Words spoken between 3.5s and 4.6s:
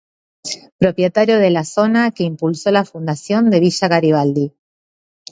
de Villa Garibaldi.